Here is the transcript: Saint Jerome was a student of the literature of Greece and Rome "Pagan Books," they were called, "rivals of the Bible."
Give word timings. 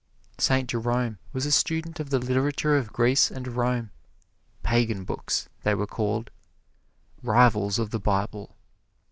Saint 0.39 0.67
Jerome 0.67 1.19
was 1.31 1.45
a 1.45 1.51
student 1.51 1.99
of 1.99 2.09
the 2.09 2.17
literature 2.17 2.75
of 2.75 2.91
Greece 2.91 3.29
and 3.29 3.47
Rome 3.49 3.91
"Pagan 4.63 5.03
Books," 5.03 5.47
they 5.61 5.75
were 5.75 5.85
called, 5.85 6.31
"rivals 7.21 7.77
of 7.77 7.91
the 7.91 7.99
Bible." 7.99 8.55